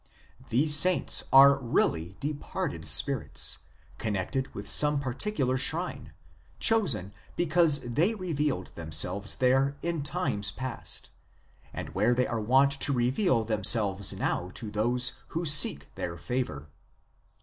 "These 0.49 0.75
saints 0.75 1.25
are 1.31 1.59
really 1.59 2.17
departed 2.19 2.85
spirits, 2.87 3.59
connected 3.99 4.51
with 4.55 4.67
some 4.67 4.99
particular 4.99 5.57
shrine, 5.59 6.11
chosen 6.59 7.13
because 7.35 7.81
they 7.81 8.15
revealed 8.15 8.73
themselves 8.73 9.35
there 9.35 9.77
in 9.83 10.01
times 10.01 10.51
past, 10.51 11.11
and 11.71 11.89
where 11.89 12.15
they 12.15 12.25
are 12.25 12.41
wont 12.41 12.71
to 12.79 12.91
reveal 12.91 13.43
themselves 13.43 14.11
now 14.11 14.49
to 14.55 14.71
those 14.71 15.13
who 15.27 15.45
seek 15.45 15.93
their 15.93 16.17
favour." 16.17 16.67